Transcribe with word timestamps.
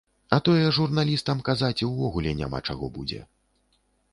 А 0.35 0.37
тое 0.45 0.69
журналістам 0.77 1.43
казаць 1.49 1.85
увогуле 1.89 2.33
няма 2.41 2.63
чаго 2.71 2.85
будзе. 2.97 3.21